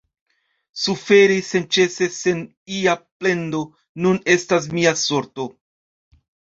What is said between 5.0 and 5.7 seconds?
sorto.